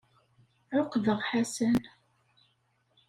Ɛuqbeɣ 0.77 1.19
Ḥasan. 1.29 1.81